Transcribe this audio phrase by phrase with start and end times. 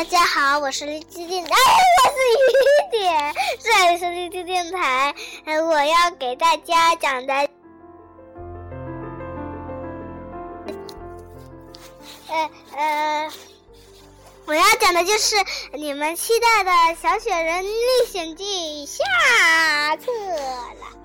[0.00, 1.50] 大家好，我是荔枝电台，
[2.00, 5.14] 我是雨点，这里是荔枝电台。
[5.44, 7.34] 我要给大家讲的，
[12.28, 13.30] 呃呃，
[14.46, 15.36] 我要讲的就是
[15.74, 20.96] 你们期待的《小雪人历险记》下册了。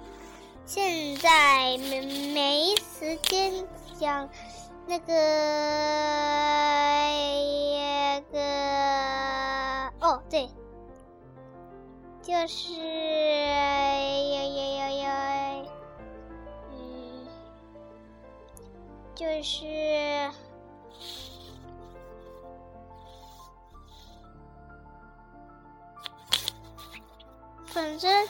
[0.66, 2.00] 现在没
[2.34, 3.68] 没时间
[4.00, 4.30] 讲。
[4.88, 5.14] 那，个
[12.26, 15.64] 就是呀呀呀呀，
[16.72, 17.28] 嗯，
[19.14, 20.32] 就是，
[27.68, 28.28] 反正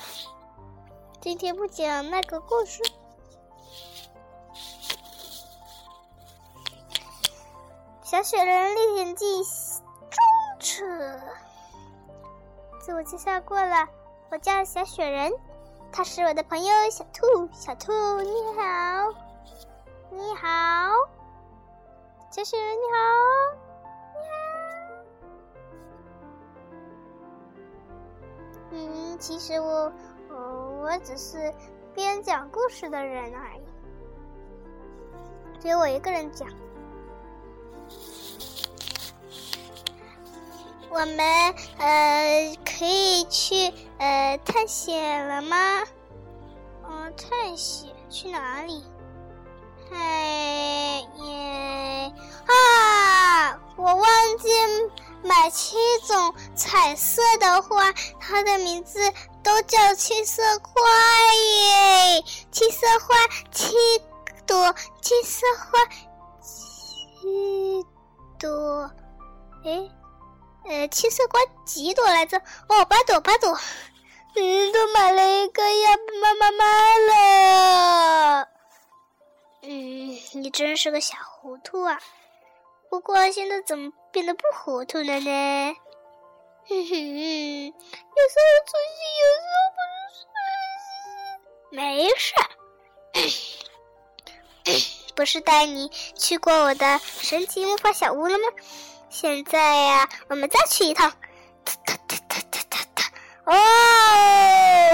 [1.22, 2.84] 今天不讲那个故事。
[8.04, 9.26] 《小雪人历险记》
[12.86, 13.90] 自我介绍过了，
[14.30, 15.34] 我叫小雪人，
[15.92, 17.50] 他是我的朋友小兔。
[17.52, 17.92] 小兔
[18.22, 19.12] 你好，
[20.12, 20.92] 你好，
[22.30, 23.00] 小雪人你好，
[24.14, 24.38] 你好。
[28.70, 29.92] 嗯，其实我，
[30.30, 31.52] 我我只是
[31.96, 33.64] 编讲故事的人而已，
[35.60, 36.48] 只有我一个人讲。
[40.90, 41.18] 我们
[41.78, 45.84] 呃可以去呃探险了吗？
[46.88, 48.84] 嗯，探险去哪里？
[49.92, 52.14] 哎耶
[52.48, 53.60] 啊！
[53.78, 54.50] 我忘记
[55.24, 59.00] 买七种彩色的花，它的名字
[59.44, 60.82] 都叫七色花
[61.34, 62.24] 耶！
[62.52, 63.16] 七色花，
[63.52, 63.76] 七
[64.48, 65.80] 朵七色花，
[66.42, 67.86] 七
[68.40, 68.90] 朵，
[69.64, 69.90] 哎。
[70.68, 72.38] 呃，七色花几朵来着？
[72.68, 73.58] 哦，八朵，八朵。
[74.36, 76.66] 嗯，都买了一个呀，妈妈妈
[76.98, 78.48] 了。
[79.62, 82.00] 嗯，你真是个小糊涂啊！
[82.90, 85.76] 不过现在怎么变得不糊涂了呢？
[86.68, 89.80] 哼哼，有时候出息，有时候不
[90.14, 90.26] 是
[91.76, 92.34] 没事。
[95.16, 98.44] 不是带你去过我的神奇魔法小屋了吗？
[99.18, 101.10] 现在呀，我们再去一趟。
[103.46, 103.54] 哦，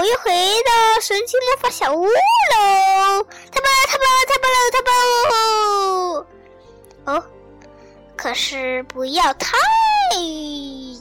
[0.04, 0.30] 又回
[0.62, 3.26] 到神奇魔法小屋喽！
[3.50, 4.94] 太棒了，太棒了，太棒了，太棒
[6.14, 6.26] 了！
[7.06, 7.24] 哦，
[8.16, 9.58] 可是不要太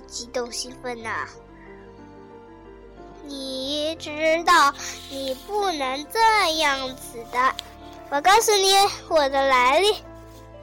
[0.08, 1.28] 激动兴奋呐！
[3.28, 4.10] 你知
[4.46, 4.74] 道，
[5.12, 7.54] 你不能这样子的。
[8.10, 8.74] 我告诉你
[9.10, 9.96] 我的来历。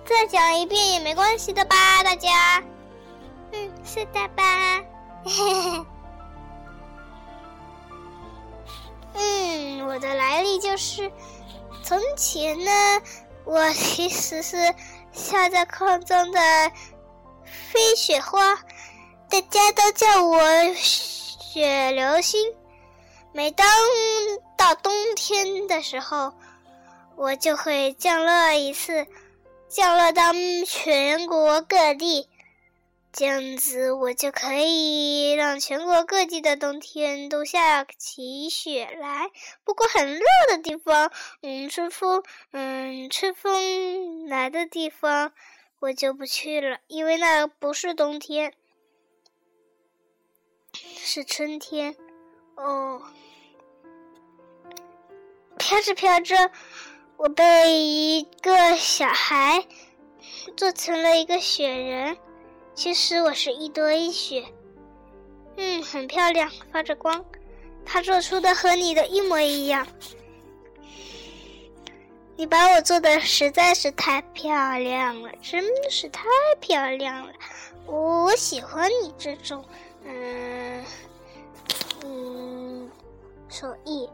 [0.09, 2.63] 再讲一遍也没关系的吧，大家。
[3.53, 4.83] 嗯，是的吧？
[5.25, 5.33] 嘿
[5.71, 5.87] 嘿
[9.15, 11.13] 嗯，我的来历就是，
[11.83, 12.71] 从前呢，
[13.45, 14.75] 我其实是
[15.13, 16.41] 下在空中的
[17.45, 18.57] 飞雪花，
[19.29, 20.41] 大家都叫我
[20.75, 22.55] 雪流星。
[23.33, 23.69] 每当
[24.57, 26.33] 到冬天的时候，
[27.15, 29.07] 我就会降落一次。
[29.69, 30.33] 降落到
[30.67, 32.29] 全国各地，
[33.13, 39.31] 这样子我就可以让全国各地的冬天都下起雪来。
[39.65, 41.13] 不过很热的地方，
[41.43, 45.33] 嗯，吹风，嗯，吹风来的地方，
[45.81, 48.55] 我就不去了，因为那不是冬天，
[50.73, 51.95] 是春天。
[52.57, 53.03] 哦，
[55.59, 56.51] 飘着飘着。
[57.19, 59.67] 我被一个小孩
[60.57, 62.17] 做成了一个雪人，
[62.75, 64.45] 其实我是一堆雪，
[65.57, 67.25] 嗯，很漂亮，发着光。
[67.85, 69.85] 他做出的和你的一模一样，
[72.37, 76.23] 你把我做的实在是太漂亮了，真是太
[76.61, 77.33] 漂亮了。
[77.85, 79.65] 我喜欢你这种，
[80.05, 80.85] 嗯
[82.05, 82.89] 嗯，
[83.49, 84.09] 手艺。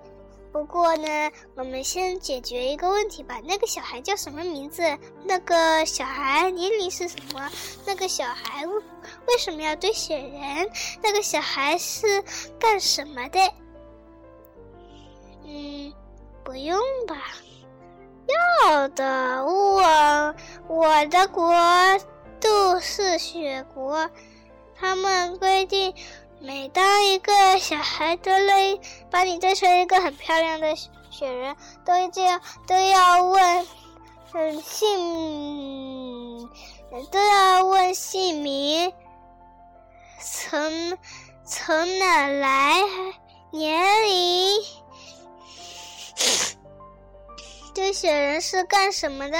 [0.54, 3.40] 不过呢，我们先解决一个问题吧。
[3.42, 4.84] 那个小孩叫什么名字？
[5.24, 7.50] 那个小孩年龄是什么？
[7.84, 10.70] 那个小孩为什么要堆雪人？
[11.02, 12.22] 那个小孩是
[12.56, 13.40] 干什么的？
[15.44, 15.92] 嗯，
[16.44, 16.78] 不用
[17.08, 17.16] 吧？
[18.62, 20.34] 要的，我
[20.68, 21.52] 我的国
[22.40, 24.08] 度是雪国，
[24.76, 25.92] 他们规定。
[26.40, 30.74] 每当一个小孩堆了，把你堆成一个很漂亮的
[31.10, 33.66] 雪人，都这样都要问，
[34.32, 36.48] 嗯，姓，
[37.10, 38.92] 都要问姓名，
[40.20, 40.98] 从
[41.44, 42.82] 从哪来？
[43.50, 44.62] 年龄？
[47.74, 49.38] 堆雪人是干什么的？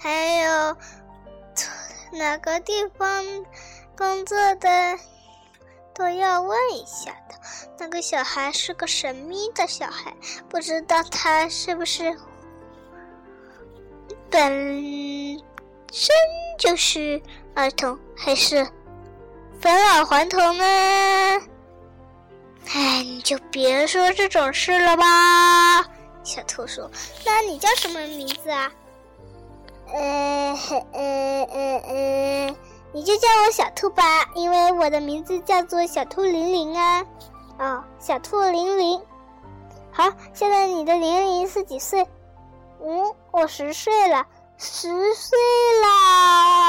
[0.00, 0.76] 还有
[2.12, 3.24] 哪个地方
[3.96, 4.68] 工作的？
[5.94, 7.34] 都要问一下的。
[7.78, 10.14] 那个小孩是个神秘的小孩，
[10.48, 12.14] 不知道他是不是
[14.30, 15.42] 本
[15.90, 16.14] 身
[16.58, 17.20] 就是
[17.54, 18.66] 儿童，还是
[19.60, 20.64] 返老还童呢？
[22.74, 25.82] 哎，你就别说这种事了吧。
[26.22, 26.90] 小兔说
[27.24, 28.70] ：“那你叫什么名字啊？”
[29.94, 30.58] 呃
[30.92, 32.56] 呃呃呃。
[32.96, 34.02] 你就叫我小兔吧，
[34.34, 37.04] 因为我的名字叫做小兔玲玲啊。
[37.58, 38.98] 哦，小兔玲玲。
[39.92, 42.08] 好，现在你的年龄是几岁？
[42.80, 44.26] 嗯，我十岁了，
[44.56, 45.36] 十岁
[45.82, 46.62] 啦。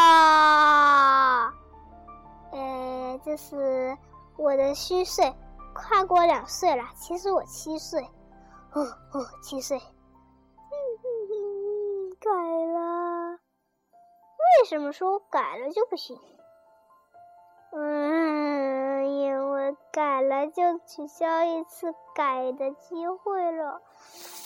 [2.51, 3.97] 呃，这是
[4.35, 5.33] 我的虚岁，
[5.73, 6.83] 跨过两岁了。
[6.99, 8.05] 其实我七岁。
[8.73, 9.77] 哦哦，七岁。
[9.77, 10.75] 嗯
[11.05, 12.29] 嗯嗯，改
[12.73, 12.86] 了。
[14.59, 16.19] 为什么说我改了就不行？
[17.71, 23.81] 嗯，因为改了就取消一次改的机会了。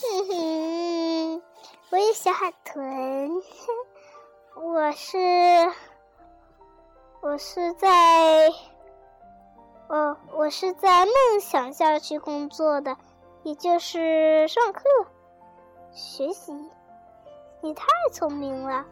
[0.01, 1.43] 哼哼，
[1.91, 3.41] 我是小海豚，
[4.55, 5.17] 我是
[7.21, 7.87] 我是在
[9.87, 12.97] 哦，我是在梦想校区工作的，
[13.43, 14.83] 也就是上课
[15.93, 16.53] 学习。
[17.61, 18.85] 你太聪明了。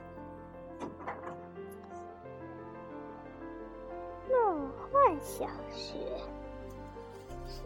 [5.21, 5.95] 小学，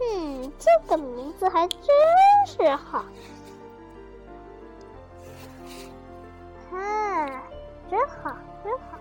[0.00, 1.80] 嗯，这个名字还真
[2.46, 3.04] 是好，
[6.72, 7.42] 啊，
[7.90, 8.98] 真好，真好。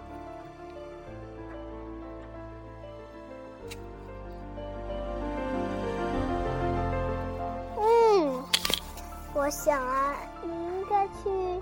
[7.77, 8.43] 嗯，
[9.33, 11.61] 我想啊，你应该去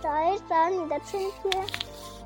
[0.00, 1.66] 找一找你的春天。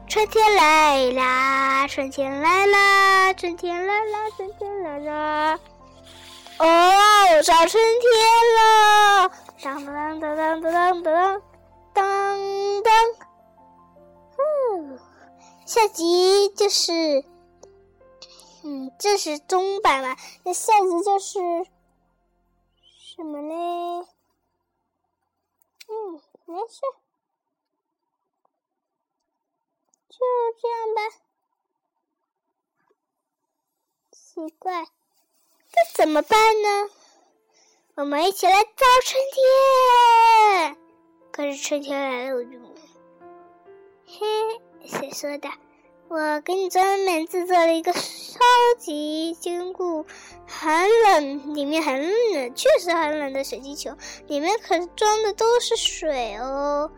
[0.09, 5.61] 春天来啦，春天来啦，春天来啦，春天来啦！
[6.59, 8.13] 哦，找春天
[8.57, 9.31] 了！
[9.63, 11.43] 当当当当当当当
[11.93, 12.95] 当当！
[14.39, 14.99] 嗯，
[15.67, 17.25] 下集就是，
[18.63, 20.17] 嗯，这是中版嘛？
[20.45, 21.39] 那下集就是
[23.17, 24.07] 什么呢？
[25.89, 26.81] 嗯，没事。
[30.09, 30.16] 就
[30.61, 31.01] 这样吧，
[34.13, 36.91] 奇怪，这怎么办呢？
[37.95, 40.77] 我们一起来找春天。
[41.33, 42.51] 可是春天来了，我就……
[44.07, 45.49] 嘿，谁说的？
[46.09, 48.01] 我给你专门制作了一个超
[48.79, 50.07] 级坚固、
[50.47, 52.01] 很冷，里面很
[52.33, 53.91] 冷，确实很冷的水晶球，
[54.29, 56.91] 里面可是装的都是水哦。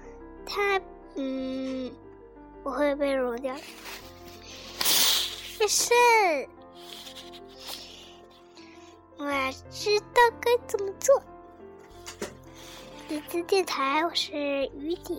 [0.45, 0.81] 它，
[1.15, 1.97] 嗯。
[2.69, 3.55] 不会被融掉，
[5.59, 5.95] 没事。
[9.17, 9.25] 我
[9.71, 11.23] 知道该怎么做。
[13.09, 14.37] 荔枝电台，我是
[14.77, 15.19] 雨点。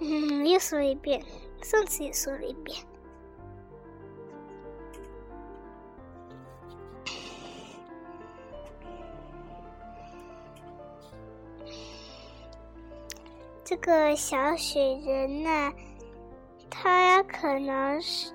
[0.00, 1.24] 嗯， 又说一遍，
[1.62, 2.78] 上次也说了一遍。
[13.64, 15.72] 这个小雪人呢？
[16.82, 18.32] 他可能是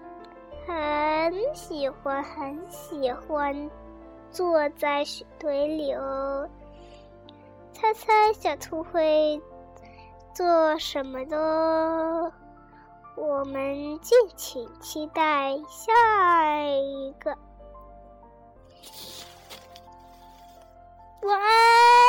[0.65, 3.69] 很喜欢，很喜欢
[4.31, 6.47] 坐在雪堆里哦。
[7.73, 9.41] 猜猜小兔会
[10.33, 12.31] 做什么的？
[13.17, 15.91] 我们敬请期待下
[16.61, 17.37] 一个。
[21.23, 22.06] 晚安。